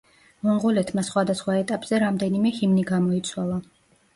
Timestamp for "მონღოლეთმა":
0.45-1.03